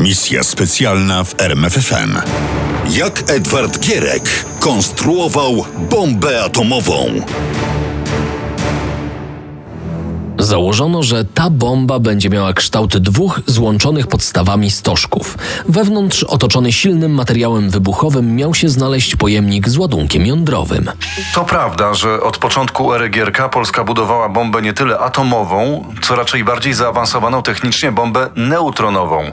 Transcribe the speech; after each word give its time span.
Misja 0.00 0.42
specjalna 0.42 1.24
w 1.24 1.40
RMFFM. 1.40 2.16
Jak 2.90 3.30
Edward 3.30 3.78
Gierek 3.78 4.44
konstruował 4.60 5.64
bombę 5.90 6.42
atomową? 6.42 7.20
Założono, 10.40 11.02
że 11.02 11.24
ta 11.24 11.50
bomba 11.50 11.98
będzie 11.98 12.30
miała 12.30 12.52
kształt 12.52 12.96
dwóch 12.96 13.40
złączonych 13.46 14.06
podstawami 14.06 14.70
stożków. 14.70 15.38
Wewnątrz, 15.68 16.22
otoczony 16.22 16.72
silnym 16.72 17.12
materiałem 17.12 17.70
wybuchowym, 17.70 18.36
miał 18.36 18.54
się 18.54 18.68
znaleźć 18.68 19.16
pojemnik 19.16 19.68
z 19.68 19.76
ładunkiem 19.76 20.26
jądrowym. 20.26 20.90
To 21.34 21.44
prawda, 21.44 21.94
że 21.94 22.22
od 22.22 22.38
początku 22.38 22.94
ery 22.94 23.10
Polska 23.52 23.84
budowała 23.84 24.28
bombę 24.28 24.62
nie 24.62 24.72
tyle 24.72 24.98
atomową, 24.98 25.84
co 26.02 26.16
raczej 26.16 26.44
bardziej 26.44 26.74
zaawansowaną 26.74 27.42
technicznie 27.42 27.92
bombę 27.92 28.30
neutronową, 28.36 29.32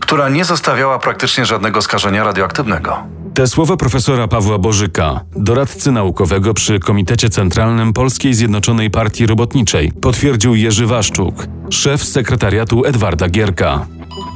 która 0.00 0.28
nie 0.28 0.44
zostawiała 0.44 0.98
praktycznie 0.98 1.46
żadnego 1.46 1.82
skażenia 1.82 2.24
radioaktywnego. 2.24 2.96
Te 3.36 3.46
słowa 3.46 3.76
profesora 3.76 4.28
Pawła 4.28 4.58
Bożyka, 4.58 5.20
doradcy 5.36 5.92
naukowego 5.92 6.54
przy 6.54 6.80
Komitecie 6.80 7.30
Centralnym 7.30 7.92
Polskiej 7.92 8.34
Zjednoczonej 8.34 8.90
Partii 8.90 9.26
Robotniczej, 9.26 9.92
potwierdził 9.92 10.54
Jerzy 10.54 10.86
Waszczuk, 10.86 11.46
szef 11.70 12.04
sekretariatu 12.04 12.84
Edwarda 12.84 13.28
Gierka. 13.28 13.86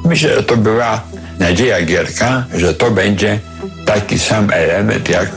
Myślę, 0.05 0.35
że 0.35 0.43
to 0.43 0.57
była 0.57 1.01
nadzieja 1.39 1.83
Gierka, 1.83 2.45
że 2.55 2.75
to 2.75 2.91
będzie 2.91 3.41
taki 3.87 4.19
sam 4.19 4.51
element 4.53 5.09
jak 5.09 5.31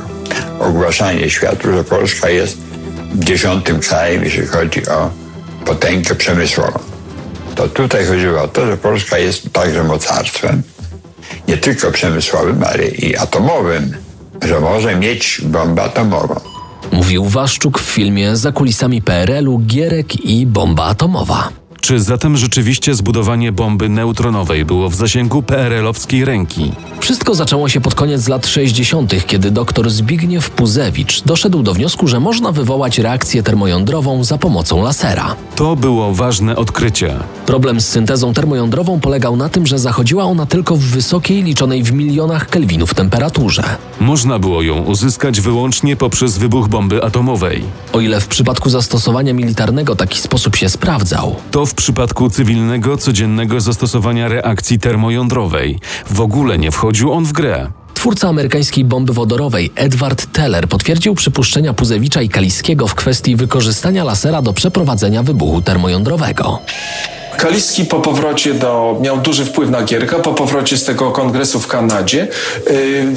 ogłaszanie 0.60 1.30
światu, 1.30 1.74
że 1.74 1.84
Polska 1.84 2.30
jest 2.30 2.58
dziesiątym 3.16 3.80
krajem, 3.80 4.24
jeśli 4.24 4.48
chodzi 4.48 4.88
o 4.88 5.10
potęgę 5.66 6.16
przemysłową. 6.16 6.80
To 7.56 7.68
tutaj 7.68 8.06
chodziło 8.06 8.42
o 8.42 8.48
to, 8.48 8.66
że 8.66 8.78
Polska 8.78 9.18
jest 9.18 9.54
także 9.54 9.84
mocarstwem, 9.84 10.64
nie 11.48 11.58
tylko 11.58 11.92
przemysłowym, 11.92 12.64
ale 12.64 12.88
i 12.88 13.18
atomowym, 13.18 13.94
że 14.42 14.60
może 14.60 14.96
mieć 14.96 15.42
bombę 15.44 15.84
atomową. 15.84 16.40
Mówił 16.92 17.26
Waszczuk 17.26 17.80
w 17.80 17.86
filmie 17.86 18.36
Za 18.36 18.52
kulisami 18.52 19.02
PRL-u 19.02 19.60
Gierek 19.60 20.26
i 20.26 20.46
bomba 20.46 20.84
atomowa. 20.84 21.50
Czy 21.84 22.00
zatem 22.00 22.38
rzeczywiście 22.38 22.96
zbudowanie 22.96 23.52
bomby 23.52 23.90
neutronowej 23.90 24.66
było 24.66 24.90
w 24.90 24.96
zasięgu 24.96 25.42
PRL-owskiej 25.42 26.26
ręki? 26.26 26.72
Wszystko 27.00 27.36
zaczęło 27.36 27.70
się 27.70 27.82
pod 27.82 27.96
koniec 27.96 28.28
lat 28.28 28.48
60., 28.48 29.28
kiedy 29.28 29.52
dr 29.52 29.90
Zbigniew 29.90 30.50
Puzewicz 30.50 31.24
doszedł 31.24 31.64
do 31.64 31.74
wniosku, 31.74 32.08
że 32.08 32.20
można 32.20 32.52
wywołać 32.52 33.00
reakcję 33.00 33.44
termojądrową 33.44 34.24
za 34.24 34.38
pomocą 34.38 34.84
lasera. 34.84 35.36
To 35.56 35.76
było 35.76 36.14
ważne 36.14 36.56
odkrycie. 36.56 37.16
Problem 37.46 37.82
z 37.82 37.88
syntezą 37.88 38.34
termojądrową 38.34 39.00
polegał 39.00 39.36
na 39.36 39.50
tym, 39.50 39.68
że 39.68 39.80
zachodziła 39.80 40.24
ona 40.24 40.46
tylko 40.46 40.76
w 40.76 40.82
wysokiej, 40.82 41.44
liczonej 41.44 41.84
w 41.84 41.94
milionach 41.94 42.50
kelwinów 42.50 42.94
temperaturze. 42.94 43.64
Można 44.00 44.40
było 44.40 44.62
ją 44.62 44.84
uzyskać 44.84 45.42
wyłącznie 45.42 45.96
poprzez 45.96 46.38
wybuch 46.38 46.68
bomby 46.68 47.04
atomowej. 47.04 47.64
O 47.94 48.00
ile 48.00 48.22
w 48.22 48.28
przypadku 48.28 48.70
zastosowania 48.70 49.34
militarnego 49.34 49.96
taki 49.96 50.20
sposób 50.20 50.56
się 50.56 50.70
sprawdzał, 50.70 51.36
To 51.52 51.66
w 51.66 51.73
przypadku 51.74 52.30
cywilnego, 52.30 52.98
codziennego 52.98 53.62
zastosowania 53.62 54.28
reakcji 54.28 54.80
termojądrowej 54.80 55.80
w 56.10 56.22
ogóle 56.22 56.58
nie 56.58 56.72
wchodził 56.72 57.14
on 57.14 57.26
w 57.26 57.32
grę. 57.32 57.72
Twórca 57.94 58.30
amerykańskiej 58.30 58.86
bomby 58.86 59.14
wodorowej 59.14 59.72
Edward 59.76 60.26
Teller 60.32 60.68
potwierdził 60.68 61.16
przypuszczenia 61.16 61.74
Puzewicza 61.74 62.22
i 62.22 62.30
Kaliskiego 62.30 62.88
w 62.88 62.96
kwestii 62.96 63.36
wykorzystania 63.36 64.04
lasera 64.04 64.42
do 64.42 64.54
przeprowadzenia 64.54 65.24
wybuchu 65.24 65.62
termojądrowego. 65.62 66.60
Kaliski 67.38 67.86
po 67.86 68.00
powrocie 68.00 68.54
do, 68.54 68.98
miał 69.02 69.18
duży 69.18 69.46
wpływ 69.46 69.70
na 69.70 69.84
Gierka, 69.84 70.20
po 70.20 70.34
powrocie 70.34 70.78
z 70.78 70.84
tego 70.84 71.12
kongresu 71.12 71.60
w 71.60 71.68
Kanadzie 71.68 72.28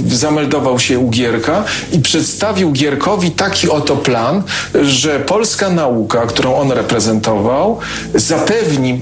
yy, 0.09 0.17
zameldował 0.17 0.79
się 0.79 0.99
u 0.99 1.11
Gierka 1.11 1.65
i 1.93 1.99
przedstawił 1.99 2.73
Gierkowi 2.73 3.31
taki 3.31 3.69
oto 3.69 3.97
plan, 3.97 4.43
że 4.83 5.21
polska 5.21 5.71
nauka, 5.71 6.27
którą 6.27 6.57
on 6.57 6.73
reprezentował, 6.73 7.79
zapewni 8.15 9.01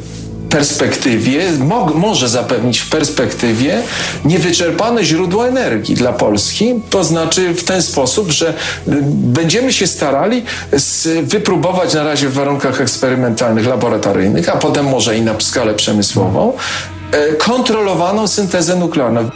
perspektywie, 0.59 1.53
mo- 1.59 1.87
może 1.95 2.29
zapewnić 2.29 2.79
w 2.79 2.89
perspektywie 2.89 3.83
niewyczerpane 4.25 5.05
źródło 5.05 5.49
energii 5.49 5.95
dla 5.95 6.13
Polski. 6.13 6.75
To 6.91 7.05
znaczy 7.05 7.55
w 7.55 7.65
ten 7.65 7.83
sposób, 7.83 8.31
że 8.31 8.49
y, 8.49 8.53
będziemy 9.39 9.73
się 9.73 9.87
starali 9.87 10.43
wypróbować 11.23 11.95
na 11.95 12.03
razie 12.05 12.29
w 12.29 12.35
warunkach 12.35 12.81
eksperymentalnych, 12.81 13.67
laboratoryjnych, 13.67 14.49
a 14.49 14.57
potem 14.57 14.87
może 14.87 15.17
i 15.19 15.23
na 15.23 15.35
skalę 15.41 15.75
przemysłową, 15.75 16.53
e, 17.13 17.33
kontrolowaną 17.33 18.29
syntezę 18.29 18.77
nuklearną. 18.77 19.31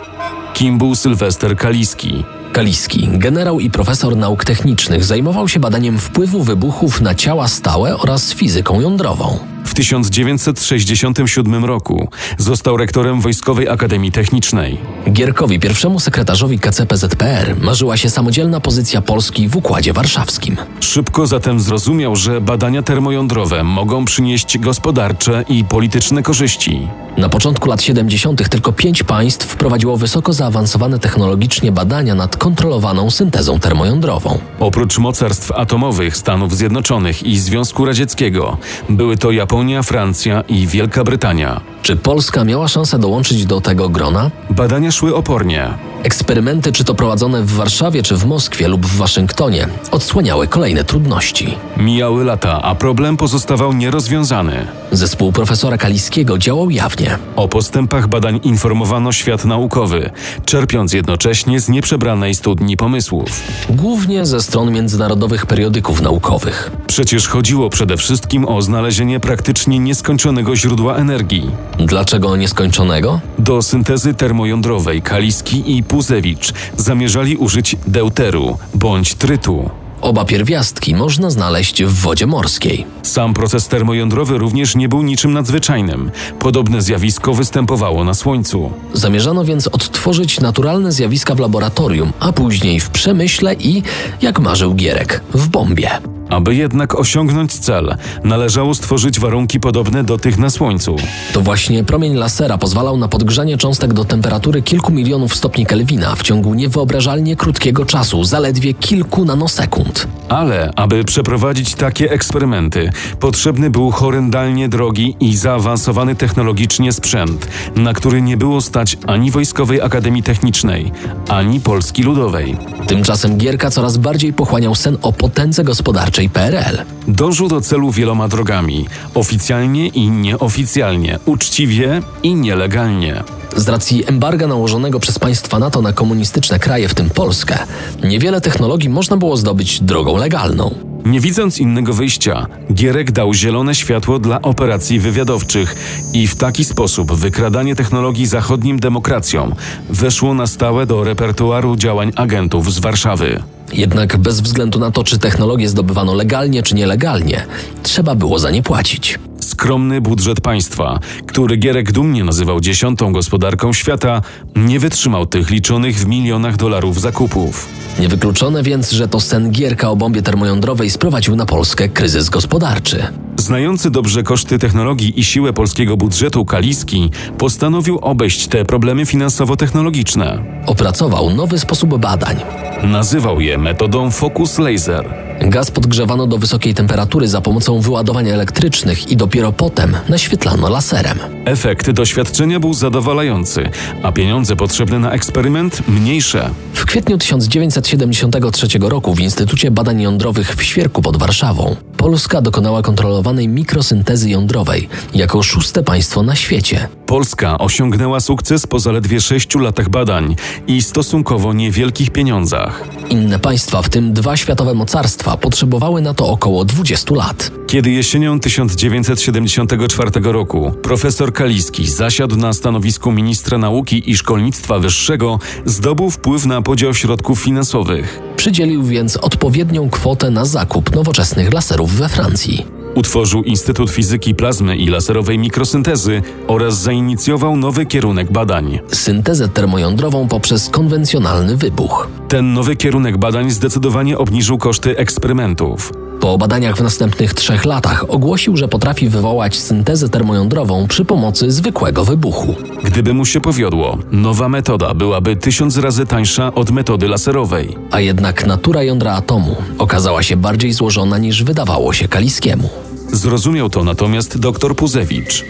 Kim 0.54 0.78
był 0.78 0.94
Sylwester 0.94 1.56
Kaliski? 1.56 2.24
Kaliski, 2.52 3.08
generał 3.12 3.60
i 3.60 3.70
profesor 3.70 4.16
nauk 4.16 4.44
technicznych, 4.44 5.04
zajmował 5.04 5.48
się 5.48 5.60
badaniem 5.60 5.98
wpływu 5.98 6.42
wybuchów 6.42 7.00
na 7.00 7.14
ciała 7.14 7.48
stałe 7.48 7.96
oraz 7.96 8.32
fizyką 8.32 8.80
jądrową. 8.80 9.38
W 9.68 9.74
1967 9.74 11.64
roku 11.64 12.08
został 12.38 12.76
rektorem 12.76 13.20
Wojskowej 13.20 13.68
Akademii 13.68 14.12
Technicznej. 14.12 14.78
Gierkowi, 15.12 15.60
pierwszemu 15.60 16.00
sekretarzowi 16.00 16.58
KCPZPR, 16.58 17.56
marzyła 17.60 17.96
się 17.96 18.10
samodzielna 18.10 18.60
pozycja 18.60 19.02
Polski 19.02 19.48
w 19.48 19.56
Układzie 19.56 19.92
Warszawskim. 19.92 20.56
Szybko 20.80 21.26
zatem 21.26 21.60
zrozumiał, 21.60 22.16
że 22.16 22.40
badania 22.40 22.82
termojądrowe 22.82 23.64
mogą 23.64 24.04
przynieść 24.04 24.58
gospodarcze 24.58 25.44
i 25.48 25.64
polityczne 25.64 26.22
korzyści. 26.22 26.88
Na 27.18 27.28
początku 27.28 27.68
lat 27.68 27.82
70. 27.82 28.48
tylko 28.48 28.72
pięć 28.72 29.02
państw 29.02 29.46
wprowadziło 29.46 29.96
wysoko 29.96 30.32
zaawansowane 30.32 30.98
technologicznie 30.98 31.72
badania 31.72 32.14
nad 32.14 32.36
kontrolowaną 32.36 33.10
syntezą 33.10 33.60
termojądrową. 33.60 34.38
Oprócz 34.60 34.98
mocarstw 34.98 35.52
atomowych 35.52 36.16
Stanów 36.16 36.56
Zjednoczonych 36.56 37.22
i 37.22 37.38
Związku 37.38 37.84
Radzieckiego, 37.84 38.56
były 38.88 39.16
to 39.16 39.30
Japonia, 39.30 39.82
Francja 39.82 40.40
i 40.40 40.66
Wielka 40.66 41.04
Brytania. 41.04 41.60
Czy 41.82 41.96
Polska 41.96 42.44
miała 42.44 42.68
szansę 42.68 42.98
dołączyć 42.98 43.46
do 43.46 43.60
tego 43.60 43.88
grona? 43.88 44.30
Badania 44.50 44.90
szły 44.90 45.14
opornie. 45.14 45.68
Eksperymenty, 46.08 46.72
czy 46.72 46.84
to 46.84 46.94
prowadzone 46.94 47.42
w 47.42 47.52
Warszawie, 47.52 48.02
czy 48.02 48.16
w 48.16 48.24
Moskwie 48.26 48.68
lub 48.68 48.86
w 48.86 48.96
Waszyngtonie, 48.96 49.68
odsłaniały 49.90 50.46
kolejne 50.46 50.84
trudności. 50.84 51.54
Mijały 51.76 52.24
lata, 52.24 52.62
a 52.62 52.74
problem 52.74 53.16
pozostawał 53.16 53.72
nierozwiązany. 53.72 54.66
Zespół 54.92 55.32
profesora 55.32 55.78
Kaliskiego 55.78 56.38
działał 56.38 56.70
jawnie. 56.70 57.18
O 57.36 57.48
postępach 57.48 58.08
badań 58.08 58.40
informowano 58.42 59.12
świat 59.12 59.44
naukowy, 59.44 60.10
czerpiąc 60.44 60.92
jednocześnie 60.92 61.60
z 61.60 61.68
nieprzebranej 61.68 62.34
studni 62.34 62.76
pomysłów. 62.76 63.40
Głównie 63.70 64.26
ze 64.26 64.40
stron 64.40 64.72
międzynarodowych 64.72 65.46
periodyków 65.46 66.00
naukowych. 66.00 66.70
Przecież 66.86 67.28
chodziło 67.28 67.70
przede 67.70 67.96
wszystkim 67.96 68.48
o 68.48 68.62
znalezienie 68.62 69.20
praktycznie 69.20 69.78
nieskończonego 69.78 70.56
źródła 70.56 70.96
energii. 70.96 71.50
Dlaczego 71.78 72.36
nieskończonego? 72.36 73.20
Do 73.38 73.62
syntezy 73.62 74.14
termojądrowej 74.14 75.02
Kaliski 75.02 75.76
i 75.76 75.82
Puzewicz 75.98 76.52
zamierzali 76.76 77.36
użyć 77.36 77.76
deuteru 77.86 78.58
bądź 78.74 79.14
trytu. 79.14 79.70
Oba 80.00 80.24
pierwiastki 80.24 80.94
można 80.94 81.30
znaleźć 81.30 81.82
w 81.82 81.92
wodzie 81.92 82.26
morskiej. 82.26 82.86
Sam 83.02 83.34
proces 83.34 83.68
termojądrowy 83.68 84.38
również 84.38 84.76
nie 84.76 84.88
był 84.88 85.02
niczym 85.02 85.32
nadzwyczajnym. 85.32 86.10
Podobne 86.38 86.82
zjawisko 86.82 87.34
występowało 87.34 88.04
na 88.04 88.14
Słońcu. 88.14 88.72
Zamierzano 88.92 89.44
więc 89.44 89.68
odtworzyć 89.68 90.40
naturalne 90.40 90.92
zjawiska 90.92 91.34
w 91.34 91.40
laboratorium, 91.40 92.12
a 92.20 92.32
później 92.32 92.80
w 92.80 92.90
przemyśle 92.90 93.54
i, 93.54 93.82
jak 94.22 94.40
marzył 94.40 94.74
Gierek, 94.74 95.20
w 95.34 95.48
bombie. 95.48 96.17
Aby 96.30 96.54
jednak 96.54 96.94
osiągnąć 96.94 97.52
cel, 97.52 97.96
należało 98.24 98.74
stworzyć 98.74 99.20
warunki 99.20 99.60
podobne 99.60 100.04
do 100.04 100.18
tych 100.18 100.38
na 100.38 100.50
Słońcu. 100.50 100.96
To 101.32 101.40
właśnie 101.40 101.84
promień 101.84 102.14
lasera 102.14 102.58
pozwalał 102.58 102.96
na 102.96 103.08
podgrzanie 103.08 103.58
cząstek 103.58 103.92
do 103.92 104.04
temperatury 104.04 104.62
kilku 104.62 104.92
milionów 104.92 105.36
stopni 105.36 105.66
Kelwina 105.66 106.14
w 106.14 106.22
ciągu 106.22 106.54
niewyobrażalnie 106.54 107.36
krótkiego 107.36 107.86
czasu, 107.86 108.24
zaledwie 108.24 108.74
kilku 108.74 109.24
nanosekund. 109.24 110.08
Ale 110.28 110.72
aby 110.76 111.04
przeprowadzić 111.04 111.74
takie 111.74 112.10
eksperymenty, 112.10 112.90
potrzebny 113.20 113.70
był 113.70 113.90
horrendalnie 113.90 114.68
drogi 114.68 115.16
i 115.20 115.36
zaawansowany 115.36 116.14
technologicznie 116.14 116.92
sprzęt, 116.92 117.48
na 117.76 117.92
który 117.92 118.22
nie 118.22 118.36
było 118.36 118.60
stać 118.60 118.98
ani 119.06 119.30
Wojskowej 119.30 119.80
Akademii 119.80 120.22
Technicznej, 120.22 120.92
ani 121.28 121.60
Polski 121.60 122.02
Ludowej. 122.02 122.56
Tymczasem 122.86 123.36
Gierka 123.36 123.70
coraz 123.70 123.96
bardziej 123.96 124.32
pochłaniał 124.32 124.74
sen 124.74 124.98
o 125.02 125.12
potędze 125.12 125.64
gospodarczej 125.64 126.17
PRL. 126.26 126.78
Dążył 127.08 127.48
do 127.48 127.60
celu 127.60 127.90
wieloma 127.90 128.28
drogami 128.28 128.86
oficjalnie 129.14 129.88
i 129.88 130.10
nieoficjalnie, 130.10 131.18
uczciwie 131.26 132.02
i 132.22 132.34
nielegalnie. 132.34 133.24
Z 133.56 133.68
racji 133.68 134.04
embarga 134.08 134.46
nałożonego 134.46 135.00
przez 135.00 135.18
państwa 135.18 135.58
NATO 135.58 135.82
na 135.82 135.92
komunistyczne 135.92 136.58
kraje, 136.58 136.88
w 136.88 136.94
tym 136.94 137.10
Polskę, 137.10 137.58
niewiele 138.04 138.40
technologii 138.40 138.88
można 138.88 139.16
było 139.16 139.36
zdobyć 139.36 139.80
drogą 139.80 140.16
legalną. 140.16 140.74
Nie 141.04 141.20
widząc 141.20 141.58
innego 141.58 141.92
wyjścia, 141.92 142.46
Gierek 142.72 143.12
dał 143.12 143.34
zielone 143.34 143.74
światło 143.74 144.18
dla 144.18 144.42
operacji 144.42 145.00
wywiadowczych 145.00 145.76
i 146.12 146.28
w 146.28 146.36
taki 146.36 146.64
sposób 146.64 147.12
wykradanie 147.12 147.74
technologii 147.74 148.26
zachodnim 148.26 148.80
demokracjom 148.80 149.54
weszło 149.90 150.34
na 150.34 150.46
stałe 150.46 150.86
do 150.86 151.04
repertuaru 151.04 151.76
działań 151.76 152.12
agentów 152.16 152.72
z 152.72 152.78
Warszawy. 152.78 153.42
Jednak 153.72 154.16
bez 154.16 154.40
względu 154.40 154.78
na 154.78 154.90
to, 154.90 155.04
czy 155.04 155.18
technologię 155.18 155.68
zdobywano 155.68 156.14
legalnie 156.14 156.62
czy 156.62 156.74
nielegalnie, 156.74 157.46
trzeba 157.82 158.14
było 158.14 158.38
za 158.38 158.50
nie 158.50 158.62
płacić. 158.62 159.18
Skromny 159.48 160.00
budżet 160.00 160.40
państwa, 160.40 160.98
który 161.26 161.56
Gierek 161.56 161.92
dumnie 161.92 162.24
nazywał 162.24 162.60
dziesiątą 162.60 163.12
gospodarką 163.12 163.72
świata, 163.72 164.22
nie 164.56 164.80
wytrzymał 164.80 165.26
tych 165.26 165.50
liczonych 165.50 165.96
w 165.96 166.06
milionach 166.06 166.56
dolarów 166.56 167.00
zakupów. 167.00 167.68
Niewykluczone 168.00 168.62
więc, 168.62 168.90
że 168.90 169.08
to 169.08 169.20
sen 169.20 169.50
Gierka 169.50 169.90
o 169.90 169.96
bombie 169.96 170.22
termojądrowej 170.22 170.90
sprowadził 170.90 171.36
na 171.36 171.46
Polskę 171.46 171.88
kryzys 171.88 172.28
gospodarczy. 172.28 173.06
Znający 173.36 173.90
dobrze 173.90 174.22
koszty 174.22 174.58
technologii 174.58 175.20
i 175.20 175.24
siłę 175.24 175.52
polskiego 175.52 175.96
budżetu 175.96 176.44
Kaliski 176.44 177.10
postanowił 177.38 177.98
obejść 177.98 178.46
te 178.46 178.64
problemy 178.64 179.06
finansowo-technologiczne. 179.06 180.44
Opracował 180.66 181.30
nowy 181.30 181.58
sposób 181.58 181.98
badań. 181.98 182.36
Nazywał 182.82 183.40
je 183.40 183.58
metodą 183.58 184.10
focus 184.10 184.58
laser. 184.58 185.27
Gaz 185.40 185.70
podgrzewano 185.70 186.26
do 186.26 186.38
wysokiej 186.38 186.74
temperatury 186.74 187.28
za 187.28 187.40
pomocą 187.40 187.80
wyładowań 187.80 188.28
elektrycznych 188.28 189.10
i 189.10 189.16
dopiero 189.16 189.52
potem 189.52 189.96
naświetlano 190.08 190.68
laserem. 190.68 191.18
Efekt 191.44 191.90
doświadczenia 191.90 192.60
był 192.60 192.74
zadowalający, 192.74 193.68
a 194.02 194.12
pieniądze 194.12 194.56
potrzebne 194.56 194.98
na 194.98 195.12
eksperyment 195.12 195.88
mniejsze. 195.88 196.50
W 196.72 196.84
kwietniu 196.84 197.18
1973 197.18 198.66
roku 198.80 199.14
w 199.14 199.20
Instytucie 199.20 199.70
Badań 199.70 200.02
Jądrowych 200.02 200.56
w 200.56 200.62
Świerku 200.62 201.02
pod 201.02 201.16
Warszawą 201.16 201.76
Polska 201.96 202.40
dokonała 202.40 202.82
kontrolowanej 202.82 203.48
mikrosyntezy 203.48 204.30
jądrowej 204.30 204.88
jako 205.14 205.42
szóste 205.42 205.82
państwo 205.82 206.22
na 206.22 206.34
świecie. 206.34 206.88
Polska 207.08 207.58
osiągnęła 207.58 208.20
sukces 208.20 208.66
po 208.66 208.80
zaledwie 208.80 209.20
sześciu 209.20 209.58
latach 209.58 209.88
badań 209.88 210.36
i 210.66 210.82
stosunkowo 210.82 211.52
niewielkich 211.52 212.10
pieniądzach. 212.10 212.84
Inne 213.10 213.38
państwa, 213.38 213.82
w 213.82 213.88
tym 213.88 214.12
dwa 214.12 214.36
światowe 214.36 214.74
mocarstwa, 214.74 215.36
potrzebowały 215.36 216.02
na 216.02 216.14
to 216.14 216.28
około 216.28 216.64
20 216.64 217.14
lat. 217.14 217.50
Kiedy 217.66 217.90
jesienią 217.90 218.40
1974 218.40 220.10
roku 220.22 220.72
profesor 220.82 221.32
Kaliski 221.32 221.90
zasiadł 221.90 222.36
na 222.36 222.52
stanowisku 222.52 223.12
ministra 223.12 223.58
nauki 223.58 224.10
i 224.10 224.16
szkolnictwa 224.16 224.78
wyższego, 224.78 225.38
zdobył 225.64 226.10
wpływ 226.10 226.46
na 226.46 226.62
podział 226.62 226.94
środków 226.94 227.40
finansowych. 227.40 228.20
Przydzielił 228.36 228.82
więc 228.82 229.16
odpowiednią 229.16 229.90
kwotę 229.90 230.30
na 230.30 230.44
zakup 230.44 230.94
nowoczesnych 230.94 231.52
laserów 231.52 231.92
we 231.92 232.08
Francji. 232.08 232.77
Utworzył 232.98 233.42
Instytut 233.42 233.90
Fizyki 233.90 234.34
Plazmy 234.34 234.76
i 234.76 234.88
Laserowej 234.88 235.38
Mikrosyntezy 235.38 236.22
oraz 236.46 236.80
zainicjował 236.80 237.56
nowy 237.56 237.86
kierunek 237.86 238.32
badań. 238.32 238.78
Syntezę 238.92 239.48
termojądrową 239.48 240.28
poprzez 240.28 240.68
konwencjonalny 240.68 241.56
wybuch. 241.56 242.08
Ten 242.28 242.52
nowy 242.52 242.76
kierunek 242.76 243.18
badań 243.18 243.50
zdecydowanie 243.50 244.18
obniżył 244.18 244.58
koszty 244.58 244.96
eksperymentów. 244.96 245.92
Po 246.20 246.38
badaniach 246.38 246.76
w 246.76 246.82
następnych 246.82 247.34
trzech 247.34 247.64
latach 247.64 248.04
ogłosił, 248.08 248.56
że 248.56 248.68
potrafi 248.68 249.08
wywołać 249.08 249.58
syntezę 249.58 250.08
termojądrową 250.08 250.86
przy 250.88 251.04
pomocy 251.04 251.50
zwykłego 251.50 252.04
wybuchu. 252.04 252.54
Gdyby 252.84 253.14
mu 253.14 253.24
się 253.24 253.40
powiodło, 253.40 253.98
nowa 254.10 254.48
metoda 254.48 254.94
byłaby 254.94 255.36
tysiąc 255.36 255.76
razy 255.76 256.06
tańsza 256.06 256.54
od 256.54 256.70
metody 256.70 257.08
laserowej. 257.08 257.76
A 257.90 258.00
jednak 258.00 258.46
natura 258.46 258.82
jądra 258.82 259.12
atomu 259.12 259.56
okazała 259.78 260.22
się 260.22 260.36
bardziej 260.36 260.72
złożona 260.72 261.18
niż 261.18 261.44
wydawało 261.44 261.92
się 261.92 262.08
Kaliskiemu. 262.08 262.87
Zrozumiał 263.12 263.70
to 263.70 263.84
natomiast 263.84 264.38
dr 264.38 264.76
Puzewicz. 264.76 265.44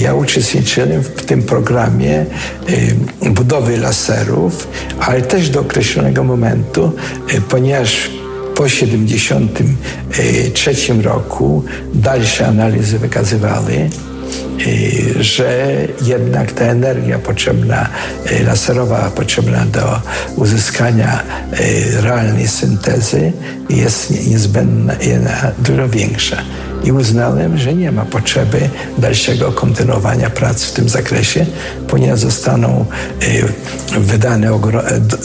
Ja 0.00 0.14
uczestniczyłem 0.14 1.02
w 1.02 1.08
tym 1.24 1.42
programie 1.42 2.26
budowy 3.30 3.78
laserów, 3.78 4.68
ale 5.00 5.22
też 5.22 5.50
do 5.50 5.60
określonego 5.60 6.24
momentu, 6.24 6.92
y, 7.34 7.40
ponieważ 7.40 8.10
po 8.54 8.64
1973 8.64 11.02
roku 11.02 11.64
dalsze 11.94 12.46
analizy 12.46 12.98
wykazywały, 12.98 13.90
y, 14.66 15.24
że 15.24 15.68
jednak 16.02 16.52
ta 16.52 16.64
energia 16.64 17.18
potrzebna, 17.18 17.88
laserowa, 18.46 19.10
potrzebna 19.10 19.66
do 19.66 20.00
uzyskania 20.36 21.22
realnej 22.00 22.48
syntezy 22.48 23.32
jest 23.70 24.10
nie- 24.10 24.26
niezbędna, 24.26 24.94
dużo 25.58 25.88
większa. 25.88 26.36
I 26.84 26.92
uznałem, 26.92 27.58
że 27.58 27.74
nie 27.74 27.92
ma 27.92 28.04
potrzeby 28.04 28.68
dalszego 28.98 29.52
kontynuowania 29.52 30.30
prac 30.30 30.64
w 30.64 30.72
tym 30.72 30.88
zakresie, 30.88 31.46
ponieważ 31.88 32.20
zostaną 32.20 32.84
y, 33.22 34.00
wydane 34.00 34.48
e, 34.48 34.60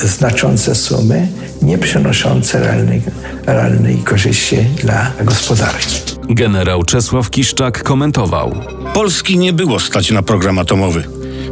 znaczące 0.07 0.75
sumy, 0.75 1.27
nie 1.61 1.77
przynoszące 1.77 2.59
realnej, 2.59 3.01
realnej 3.45 3.97
korzyści 3.97 4.57
dla 4.83 5.11
gospodarki. 5.23 5.95
Generał 6.29 6.83
Czesław 6.83 7.29
Kiszczak 7.29 7.83
komentował. 7.83 8.55
Polski 8.93 9.37
nie 9.37 9.53
było 9.53 9.79
stać 9.79 10.11
na 10.11 10.21
program 10.21 10.59
atomowy. 10.59 11.03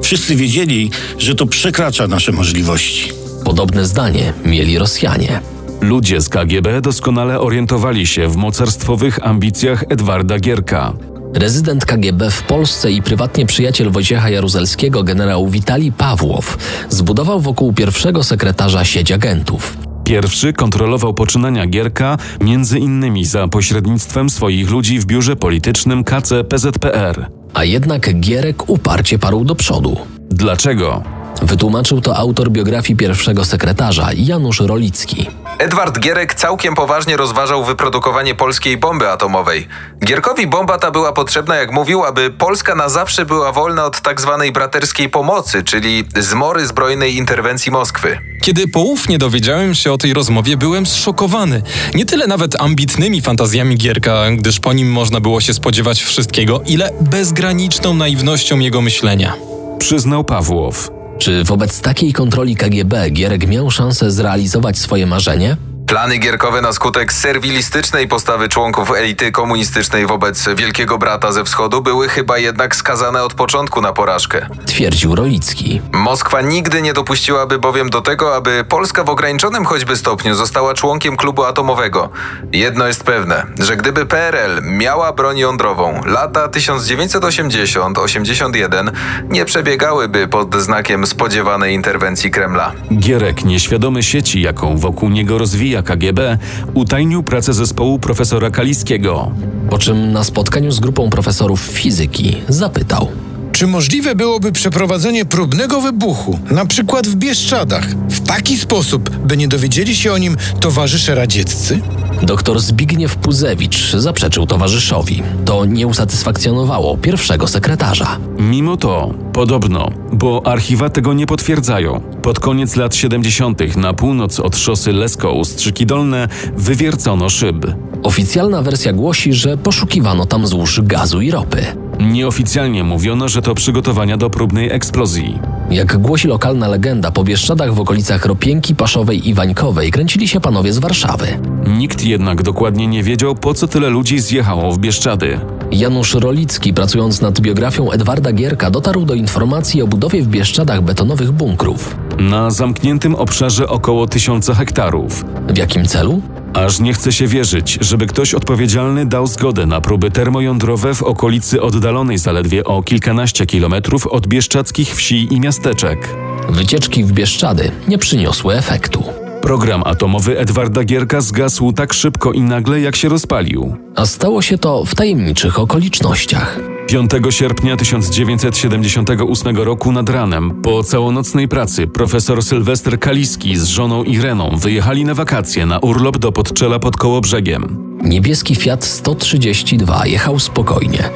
Wszyscy 0.02 0.36
wiedzieli, 0.36 0.92
że 1.18 1.36
to 1.36 1.46
przekracza 1.46 2.08
nasze 2.08 2.32
możliwości. 2.32 3.12
Podobne 3.46 3.86
zdanie 3.86 4.34
mieli 4.46 4.78
Rosjanie. 4.78 5.42
Ludzie 5.84 6.22
z 6.22 6.30
KGB 6.30 6.82
doskonale 6.82 7.40
orientowali 7.40 8.08
się 8.08 8.28
w 8.28 8.36
mocarstwowych 8.36 9.28
ambicjach 9.28 9.84
Edwarda 9.90 10.40
Gierka. 10.40 10.94
Rezydent 11.34 11.86
KGB 11.86 12.32
w 12.32 12.44
Polsce 12.44 12.92
i 12.92 13.02
prywatnie 13.02 13.46
przyjaciel 13.46 13.92
Wojciecha 13.92 14.30
Jaruzelskiego, 14.30 15.04
generał 15.04 15.48
Witalij 15.48 15.92
Pawłow, 15.92 16.58
zbudował 16.90 17.40
wokół 17.40 17.74
pierwszego 17.74 18.24
sekretarza 18.24 18.86
sieć 18.86 19.12
agentów. 19.12 19.78
Pierwszy 20.04 20.54
kontrolował 20.54 21.14
poczynania 21.14 21.68
Gierka, 21.68 22.18
między 22.42 22.80
innymi 22.80 23.26
za 23.26 23.48
pośrednictwem 23.48 24.30
swoich 24.30 24.70
ludzi 24.70 25.00
w 25.00 25.06
biurze 25.06 25.36
politycznym 25.36 26.04
KC 26.04 26.44
PZPR. 26.44 27.30
A 27.54 27.64
jednak 27.64 28.20
Gierek 28.20 28.70
uparcie 28.70 29.20
parł 29.20 29.46
do 29.46 29.56
przodu. 29.56 29.98
Dlaczego? 30.30 31.04
Wytłumaczył 31.42 32.02
to 32.02 32.18
autor 32.18 32.52
biografii 32.52 32.98
pierwszego 32.98 33.46
sekretarza, 33.46 34.10
Janusz 34.16 34.60
Rolicki. 34.60 35.28
Edward 35.60 36.00
Gierek 36.00 36.34
całkiem 36.34 36.76
poważnie 36.76 37.18
rozważał 37.18 37.66
wyprodukowanie 37.66 38.36
polskiej 38.36 38.78
bomby 38.78 39.10
atomowej. 39.10 39.68
Gierkowi 40.06 40.48
bomba 40.48 40.78
ta 40.78 40.92
była 40.92 41.14
potrzebna, 41.14 41.56
jak 41.56 41.72
mówił, 41.72 42.04
aby 42.04 42.32
Polska 42.32 42.76
na 42.76 42.90
zawsze 42.90 43.26
była 43.26 43.52
wolna 43.52 43.86
od 43.86 44.02
tak 44.02 44.22
zwanej 44.22 44.52
braterskiej 44.52 45.10
pomocy, 45.10 45.64
czyli 45.64 46.04
zmory 46.16 46.68
zbrojnej 46.68 47.16
interwencji 47.16 47.72
Moskwy. 47.72 48.18
Kiedy 48.42 48.68
poufnie 48.68 49.18
dowiedziałem 49.18 49.76
się 49.76 49.92
o 49.92 49.98
tej 49.98 50.14
rozmowie, 50.14 50.58
byłem 50.58 50.86
zszokowany. 50.86 51.62
Nie 51.94 52.06
tyle 52.06 52.28
nawet 52.28 52.62
ambitnymi 52.62 53.22
fantazjami 53.22 53.78
Gierka, 53.78 54.32
gdyż 54.32 54.60
po 54.60 54.74
nim 54.74 54.92
można 54.92 55.20
było 55.20 55.42
się 55.42 55.54
spodziewać 55.54 56.04
wszystkiego, 56.04 56.62
ile 56.66 56.90
bezgraniczną 57.02 57.94
naiwnością 57.94 58.60
jego 58.60 58.82
myślenia. 58.82 59.34
Przyznał 59.80 60.24
Pawłow. 60.24 60.93
Czy 61.18 61.44
wobec 61.44 61.82
takiej 61.82 62.14
kontroli 62.14 62.56
KGB 62.56 63.10
Gierek 63.10 63.48
miał 63.48 63.72
szansę 63.72 64.12
zrealizować 64.12 64.78
swoje 64.78 65.06
marzenie? 65.06 65.58
Plany 65.88 66.18
gierkowe 66.18 66.62
na 66.62 66.74
skutek 66.74 67.14
serwilistycznej 67.14 68.08
postawy 68.08 68.50
członków 68.50 68.92
elity 68.92 69.32
komunistycznej 69.32 70.06
wobec 70.06 70.50
Wielkiego 70.58 70.98
Brata 70.98 71.32
ze 71.32 71.44
wschodu 71.44 71.82
były 71.82 72.10
chyba 72.10 72.38
jednak 72.38 72.76
skazane 72.76 73.24
od 73.24 73.34
początku 73.34 73.82
na 73.82 73.94
porażkę. 73.94 74.48
Twierdził 74.66 75.16
Rolicki. 75.16 75.82
Moskwa 75.92 76.42
nigdy 76.42 76.82
nie 76.82 76.94
dopuściłaby 76.94 77.60
bowiem 77.60 77.90
do 77.90 78.02
tego, 78.02 78.36
aby 78.36 78.66
Polska 78.70 79.04
w 79.04 79.10
ograniczonym 79.10 79.66
choćby 79.66 79.98
stopniu 79.98 80.36
została 80.36 80.74
członkiem 80.74 81.18
klubu 81.18 81.44
atomowego. 81.44 82.10
Jedno 82.52 82.88
jest 82.88 83.04
pewne, 83.04 83.46
że 83.60 83.78
gdyby 83.78 84.06
PRL 84.06 84.62
miała 84.64 85.14
broń 85.14 85.38
jądrową, 85.38 86.02
lata 86.06 86.48
1980-81 86.48 88.92
nie 89.30 89.46
przebiegałyby 89.46 90.28
pod 90.28 90.56
znakiem 90.56 91.08
spodziewanej 91.08 91.74
interwencji 91.74 92.32
Kremla. 92.32 92.72
Gierek, 93.00 93.46
nieświadomy 93.46 94.04
sieci, 94.04 94.42
jaką 94.42 94.78
wokół 94.78 95.10
niego 95.10 95.38
rozwija 95.38 95.73
KGB, 95.82 96.38
utajnił 96.74 97.24
pracę 97.24 97.54
zespołu 97.54 98.00
profesora 98.00 98.50
Kaliskiego. 98.52 99.32
Po 99.70 99.78
czym 99.78 100.12
na 100.12 100.24
spotkaniu 100.24 100.72
z 100.72 100.80
grupą 100.80 101.10
profesorów 101.10 101.62
fizyki 101.62 102.38
zapytał. 102.50 103.08
Czy 103.52 103.68
możliwe 103.68 104.16
byłoby 104.16 104.52
przeprowadzenie 104.52 105.26
próbnego 105.26 105.82
wybuchu, 105.82 106.40
na 106.52 106.66
przykład 106.66 107.08
w 107.08 107.16
Bieszczadach, 107.16 107.88
w 108.10 108.20
taki 108.20 108.58
sposób, 108.58 109.10
by 109.10 109.38
nie 109.38 109.48
dowiedzieli 109.48 109.96
się 109.96 110.14
o 110.14 110.18
nim 110.18 110.38
towarzysze 110.60 111.16
radzieccy? 111.16 111.80
Doktor 112.24 112.60
Zbigniew 112.60 113.16
Puzewicz 113.16 113.92
zaprzeczył 113.92 114.46
towarzyszowi. 114.46 115.24
To 115.46 115.66
nie 115.66 115.88
usatysfakcjonowało 115.88 116.98
pierwszego 116.98 117.48
sekretarza. 117.48 118.18
Mimo 118.40 118.78
to, 118.78 119.14
podobno, 119.34 119.90
bo 120.14 120.42
archiwa 120.46 120.90
tego 120.90 121.14
nie 121.14 121.28
potwierdzają, 121.28 122.02
pod 122.22 122.40
koniec 122.40 122.76
lat 122.76 122.96
70. 122.96 123.78
na 123.78 123.94
północ 123.94 124.40
od 124.40 124.58
szosy 124.58 124.94
Lesko-Ustrzyki 124.94 125.86
Dolne 125.86 126.28
wywiercono 126.58 127.30
szyb. 127.30 127.66
Oficjalna 128.04 128.62
wersja 128.62 128.94
głosi, 128.94 129.34
że 129.34 129.58
poszukiwano 129.58 130.26
tam 130.26 130.48
złóż 130.48 130.82
gazu 130.82 131.22
i 131.22 131.32
ropy. 131.32 131.66
Nieoficjalnie 132.00 132.84
mówiono, 132.84 133.30
że 133.30 133.42
to 133.42 133.56
przygotowania 133.56 134.18
do 134.18 134.30
próbnej 134.30 134.72
eksplozji. 134.72 135.40
Jak 135.70 135.98
głosi 135.98 136.28
lokalna 136.28 136.68
legenda, 136.68 137.12
po 137.12 137.24
Bieszczadach 137.24 137.74
w 137.74 137.80
okolicach 137.80 138.26
Ropienki, 138.26 138.76
Paszowej 138.76 139.30
i 139.30 139.34
Wańkowej 139.34 139.92
kręcili 139.92 140.28
się 140.28 140.40
panowie 140.40 140.74
z 140.74 140.80
Warszawy. 140.80 141.28
Nikt 141.68 142.04
jednak 142.04 142.44
dokładnie 142.44 142.88
nie 142.88 143.04
wiedział, 143.04 143.36
po 143.36 143.54
co 143.54 143.68
tyle 143.68 143.90
ludzi 143.90 144.20
zjechało 144.20 144.72
w 144.72 144.80
Bieszczady. 144.80 145.40
Janusz 145.72 146.14
Rolicki, 146.14 146.74
pracując 146.74 147.22
nad 147.22 147.40
biografią 147.40 147.92
Edwarda 147.92 148.34
Gierka, 148.34 148.70
dotarł 148.70 149.06
do 149.06 149.14
informacji 149.14 149.82
o 149.82 149.88
budowie 149.88 150.22
w 150.24 150.28
Bieszczadach 150.28 150.82
betonowych 150.82 151.32
bunkrów. 151.32 151.96
Na 152.20 152.52
zamkniętym 152.52 153.16
obszarze 153.16 153.68
około 153.68 154.08
tysiąca 154.08 154.56
hektarów. 154.56 155.26
W 155.48 155.58
jakim 155.58 155.86
celu? 155.86 156.22
Aż 156.54 156.80
nie 156.80 156.94
chce 156.94 157.12
się 157.12 157.28
wierzyć, 157.28 157.78
żeby 157.82 158.08
ktoś 158.08 158.34
odpowiedzialny 158.34 159.06
dał 159.06 159.28
zgodę 159.28 159.66
na 159.66 159.82
próby 159.82 160.12
termojądrowe 160.12 160.96
w 160.96 161.04
okolicy 161.04 161.62
oddalonej 161.62 162.18
zaledwie 162.18 162.64
o 162.64 162.84
kilkanaście 162.84 163.46
kilometrów 163.46 164.08
od 164.08 164.28
bieszczadzkich 164.28 164.96
wsi 164.96 165.34
i 165.34 165.40
miasteczek. 165.40 166.16
Wycieczki 166.50 167.04
w 167.04 167.12
Bieszczady 167.12 167.72
nie 167.88 167.98
przyniosły 167.98 168.56
efektu. 168.56 169.23
Program 169.44 169.82
atomowy 169.86 170.40
Edwarda 170.40 170.84
Gierka 170.84 171.22
zgasł 171.22 171.72
tak 171.74 171.94
szybko 171.94 172.32
i 172.32 172.42
nagle, 172.42 172.82
jak 172.82 172.96
się 172.96 173.10
rozpalił. 173.10 173.83
A 173.96 174.06
stało 174.06 174.42
się 174.42 174.58
to 174.58 174.86
w 174.86 174.96
tajemniczych 174.96 175.60
okolicznościach. 175.60 176.60
5 176.88 177.12
sierpnia 177.30 177.78
1978 177.78 179.58
roku 179.58 179.92
nad 179.92 180.10
ranem, 180.10 180.62
po 180.62 180.84
całonocnej 180.84 181.48
pracy, 181.48 181.88
profesor 181.88 182.44
Sylwester 182.44 183.00
Kaliski 183.00 183.58
z 183.58 183.66
żoną 183.66 184.04
Ireną 184.04 184.58
wyjechali 184.58 185.06
na 185.06 185.14
wakacje 185.14 185.66
na 185.66 185.80
urlop 185.80 186.18
do 186.18 186.32
Podczela 186.32 186.80
pod 186.80 186.98
Kołobrzegiem. 186.98 187.94
Niebieski 188.04 188.56
Fiat 188.56 188.84
132 188.86 190.06
jechał 190.06 190.40
spokojnie. 190.40 191.10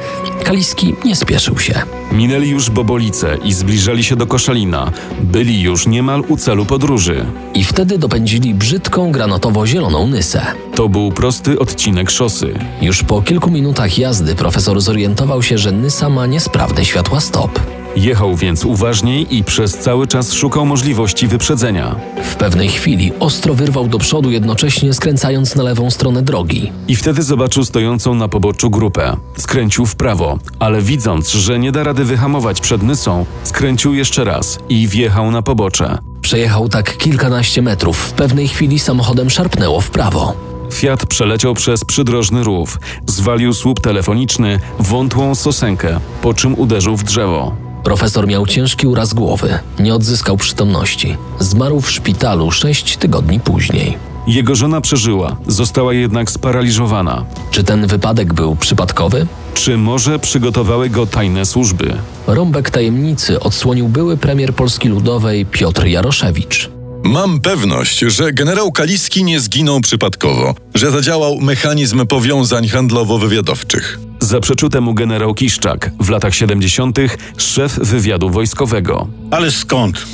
Kaliski 0.43 0.95
nie 1.05 1.15
spieszył 1.15 1.59
się. 1.59 1.81
Minęli 2.11 2.49
już 2.49 2.69
Bobolice 2.69 3.37
i 3.43 3.53
zbliżali 3.53 4.03
się 4.03 4.15
do 4.15 4.27
Koszalina. 4.27 4.91
Byli 5.21 5.61
już 5.61 5.87
niemal 5.87 6.23
u 6.27 6.37
celu 6.37 6.65
podróży. 6.65 7.25
I 7.53 7.63
wtedy 7.63 7.97
dopędzili 7.97 8.53
brzydką 8.53 9.11
granatowo-zieloną 9.11 10.07
Nysę. 10.07 10.45
To 10.75 10.89
był 10.89 11.11
prosty 11.11 11.59
odcinek 11.59 12.09
szosy. 12.11 12.59
Już 12.81 13.03
po 13.03 13.21
kilku 13.21 13.51
minutach 13.51 13.97
jazdy 13.97 14.35
profesor 14.35 14.81
zorientował 14.81 15.43
się, 15.43 15.57
że 15.57 15.71
Nysa 15.71 16.09
ma 16.09 16.25
niesprawne 16.25 16.85
światła 16.85 17.19
stop. 17.19 17.59
Jechał 17.95 18.35
więc 18.35 18.65
uważniej 18.65 19.35
i 19.37 19.43
przez 19.43 19.77
cały 19.77 20.07
czas 20.07 20.33
szukał 20.33 20.65
możliwości 20.65 21.27
wyprzedzenia. 21.27 21.95
W 22.23 22.35
pewnej 22.35 22.69
chwili 22.69 23.11
ostro 23.19 23.53
wyrwał 23.53 23.87
do 23.87 23.97
przodu, 23.99 24.31
jednocześnie 24.31 24.93
skręcając 24.93 25.55
na 25.55 25.63
lewą 25.63 25.91
stronę 25.91 26.21
drogi. 26.21 26.71
I 26.87 26.95
wtedy 26.95 27.23
zobaczył 27.23 27.65
stojącą 27.65 28.15
na 28.15 28.27
poboczu 28.27 28.69
grupę. 28.69 29.17
Skręcił 29.37 29.85
w 29.85 29.95
prawo, 29.95 30.39
ale 30.59 30.81
widząc, 30.81 31.29
że 31.29 31.59
nie 31.59 31.71
da 31.71 31.83
rady 31.83 32.05
wyhamować 32.05 32.61
przed 32.61 32.83
Nysą, 32.83 33.25
skręcił 33.43 33.93
jeszcze 33.93 34.23
raz 34.23 34.59
i 34.69 34.87
wjechał 34.87 35.31
na 35.31 35.41
pobocze. 35.41 35.97
Przejechał 36.21 36.69
tak 36.69 36.97
kilkanaście 36.97 37.61
metrów. 37.61 37.97
W 37.97 38.11
pewnej 38.11 38.47
chwili 38.47 38.79
samochodem 38.79 39.29
szarpnęło 39.29 39.81
w 39.81 39.89
prawo. 39.89 40.46
Fiat 40.77 41.05
przeleciał 41.05 41.53
przez 41.53 41.85
przydrożny 41.85 42.43
rów, 42.43 42.79
zwalił 43.07 43.53
słup 43.53 43.79
telefoniczny, 43.79 44.59
wątłą 44.79 45.35
sosenkę, 45.35 45.99
po 46.21 46.33
czym 46.33 46.59
uderzył 46.59 46.97
w 46.97 47.03
drzewo. 47.03 47.55
Profesor 47.83 48.27
miał 48.27 48.45
ciężki 48.45 48.87
uraz 48.87 49.13
głowy, 49.13 49.59
nie 49.79 49.95
odzyskał 49.95 50.37
przytomności. 50.37 51.17
Zmarł 51.39 51.81
w 51.81 51.91
szpitalu 51.91 52.51
sześć 52.51 52.97
tygodni 52.97 53.39
później. 53.39 53.97
Jego 54.27 54.55
żona 54.55 54.81
przeżyła, 54.81 55.37
została 55.47 55.93
jednak 55.93 56.31
sparaliżowana. 56.31 57.25
Czy 57.51 57.63
ten 57.63 57.87
wypadek 57.87 58.33
był 58.33 58.55
przypadkowy? 58.55 59.27
Czy 59.53 59.77
może 59.77 60.19
przygotowały 60.19 60.89
go 60.89 61.05
tajne 61.05 61.45
służby? 61.45 61.93
Rąbek 62.27 62.69
tajemnicy 62.69 63.39
odsłonił 63.39 63.87
były 63.87 64.17
premier 64.17 64.53
Polski 64.53 64.89
Ludowej 64.89 65.45
Piotr 65.45 65.85
Jaroszewicz. 65.85 66.76
Mam 67.07 67.39
pewność, 67.39 67.99
że 67.99 68.33
generał 68.33 68.71
Kaliski 68.71 69.23
nie 69.23 69.39
zginął 69.39 69.81
przypadkowo, 69.81 70.55
że 70.75 70.91
zadziałał 70.91 71.39
mechanizm 71.39 72.07
powiązań 72.07 72.67
handlowo-wywiadowczych. 72.67 73.99
Zaprzeczył 74.19 74.69
temu 74.69 74.93
generał 74.93 75.33
Kiszczak, 75.33 75.91
w 75.99 76.09
latach 76.09 76.35
70. 76.35 76.97
szef 77.37 77.79
wywiadu 77.79 78.29
wojskowego. 78.29 79.07
Ale 79.31 79.51
skąd? 79.51 80.05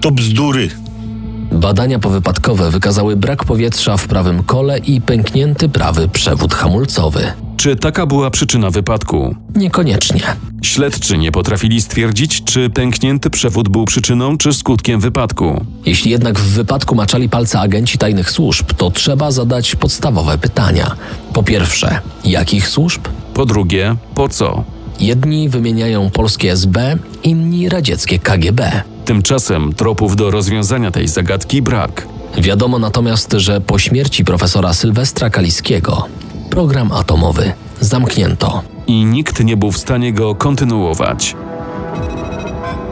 To 0.00 0.10
bzdury. 0.10 0.68
Badania 1.52 1.98
powypadkowe 1.98 2.70
wykazały 2.70 3.16
brak 3.16 3.44
powietrza 3.44 3.96
w 3.96 4.06
prawym 4.06 4.42
kole 4.42 4.78
i 4.78 5.00
pęknięty 5.00 5.68
prawy 5.68 6.08
przewód 6.08 6.54
hamulcowy. 6.54 7.32
Czy 7.60 7.76
taka 7.76 8.06
była 8.06 8.30
przyczyna 8.30 8.70
wypadku? 8.70 9.34
Niekoniecznie. 9.54 10.20
Śledczy 10.62 11.18
nie 11.18 11.32
potrafili 11.32 11.80
stwierdzić, 11.82 12.44
czy 12.44 12.70
pęknięty 12.70 13.30
przewód 13.30 13.68
był 13.68 13.84
przyczyną 13.84 14.38
czy 14.38 14.52
skutkiem 14.52 15.00
wypadku. 15.00 15.64
Jeśli 15.86 16.10
jednak 16.10 16.38
w 16.38 16.42
wypadku 16.42 16.94
maczali 16.94 17.28
palce 17.28 17.60
agenci 17.60 17.98
tajnych 17.98 18.30
służb, 18.30 18.72
to 18.76 18.90
trzeba 18.90 19.30
zadać 19.30 19.76
podstawowe 19.76 20.38
pytania. 20.38 20.96
Po 21.32 21.42
pierwsze, 21.42 22.00
jakich 22.24 22.68
służb? 22.68 23.00
Po 23.34 23.46
drugie, 23.46 23.96
po 24.14 24.28
co? 24.28 24.64
Jedni 25.00 25.48
wymieniają 25.48 26.10
polskie 26.10 26.52
SB, 26.52 26.96
inni 27.22 27.68
radzieckie 27.68 28.18
KGB. 28.18 28.82
Tymczasem 29.04 29.72
tropów 29.72 30.16
do 30.16 30.30
rozwiązania 30.30 30.90
tej 30.90 31.08
zagadki 31.08 31.62
brak. 31.62 32.06
Wiadomo 32.38 32.78
natomiast, 32.78 33.32
że 33.32 33.60
po 33.60 33.78
śmierci 33.78 34.24
profesora 34.24 34.72
Sylwestra 34.72 35.30
Kaliskiego 35.30 36.06
program 36.50 36.92
atomowy 36.92 37.52
zamknięto. 37.80 38.62
I 38.86 39.04
nikt 39.04 39.44
nie 39.44 39.56
był 39.56 39.72
w 39.72 39.78
stanie 39.78 40.12
go 40.12 40.34
kontynuować. 40.34 41.36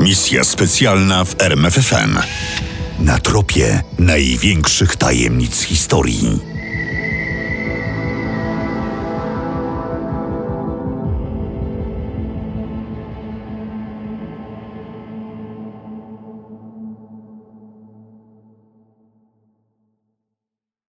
Misja 0.01 0.45
specjalna 0.45 1.25
w 1.25 1.43
RMFFM. 1.43 2.19
Na 2.99 3.19
tropie 3.19 3.83
największych 3.99 4.97
tajemnic 4.97 5.63
historii. 5.63 6.58